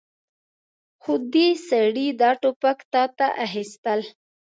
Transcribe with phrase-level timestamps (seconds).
[1.01, 4.01] خو دې سړي دا ټوپک تاته اخيستل.